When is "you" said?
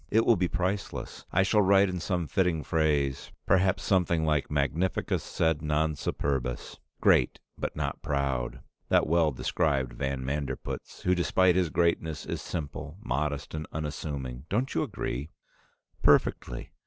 14.73-14.81